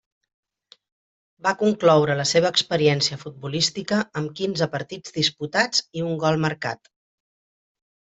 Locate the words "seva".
2.29-2.51